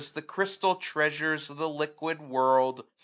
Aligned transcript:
The 0.15 0.23
crystal 0.23 0.77
treasures 0.77 1.47
of 1.51 1.57
the 1.57 1.69
liquid 1.69 2.23
world. 2.23 2.85